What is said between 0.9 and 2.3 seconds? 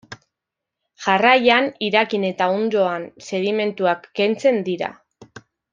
Jarraian irakin